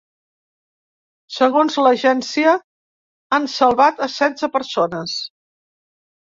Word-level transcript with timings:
Segons 1.35 1.77
l’agència 1.87 2.53
han 3.37 3.45
salvat 3.57 4.01
a 4.07 4.09
setze 4.15 4.51
persones. 4.57 5.15